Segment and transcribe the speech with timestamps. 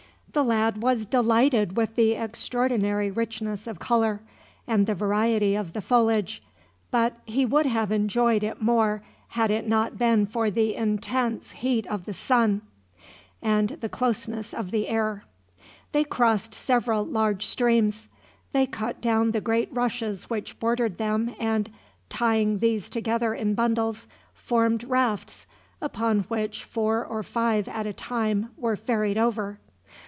[0.33, 4.21] The lad was delighted with the extraordinary richness of color,
[4.65, 6.41] and the variety of the foliage,
[6.89, 11.85] but he would have enjoyed it more had it not been for the intense heat
[11.87, 12.61] of the sun,
[13.41, 15.25] and the closeness of the air.
[15.91, 18.07] They crossed several large streams.
[18.53, 21.69] They cut down the great rushes which bordered them and,
[22.07, 25.45] tying these together in bundles, formed rafts,
[25.81, 29.59] upon which four or five at a time were ferried over.